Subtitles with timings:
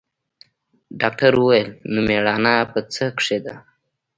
[1.01, 3.55] ډاکتر وويل نو مېړانه په څه کښې ده.